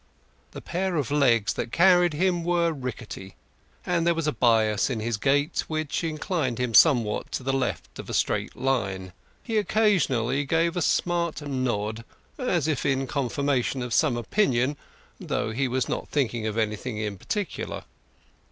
[0.53, 3.35] The pair of legs that carried him were rickety,
[3.85, 7.99] and there was a bias in his gait which inclined him somewhat to the left
[7.99, 9.13] of a straight line.
[9.43, 12.03] He occasionally gave a smart nod,
[12.39, 14.75] as if in confirmation of some opinion,
[15.19, 17.83] though he was not thinking of anything in particular.